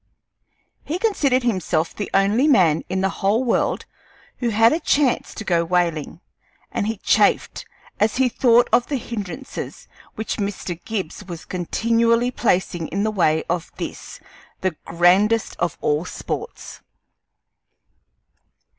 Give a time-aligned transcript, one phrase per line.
[0.83, 3.85] He considered himself the only man in the whole world
[4.37, 6.21] who had a chance to go whaling,
[6.71, 7.67] and he chafed
[7.99, 10.83] as he thought of the hindrances which Mr.
[10.85, 14.19] Gibbs was continually placing in the way of this,
[14.61, 16.81] the grandest of all sports.